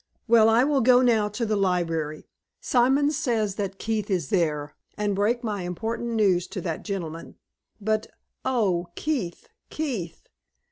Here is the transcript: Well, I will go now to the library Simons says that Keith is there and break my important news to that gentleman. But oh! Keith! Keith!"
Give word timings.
Well, 0.27 0.49
I 0.49 0.63
will 0.63 0.81
go 0.81 1.03
now 1.03 1.29
to 1.29 1.45
the 1.45 1.55
library 1.55 2.27
Simons 2.59 3.15
says 3.15 3.53
that 3.57 3.77
Keith 3.77 4.09
is 4.09 4.31
there 4.31 4.75
and 4.97 5.13
break 5.13 5.43
my 5.43 5.61
important 5.61 6.13
news 6.15 6.47
to 6.47 6.61
that 6.61 6.81
gentleman. 6.83 7.35
But 7.79 8.07
oh! 8.43 8.87
Keith! 8.95 9.47
Keith!" 9.69 10.27